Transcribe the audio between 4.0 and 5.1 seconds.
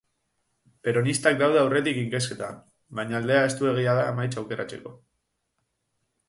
da emaitza aurreratzeko.